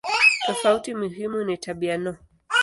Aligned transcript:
Tofauti 0.45 0.93
muhimu 0.95 1.43
ni 1.43 1.57
tabia 1.57 1.97
no. 1.97 2.15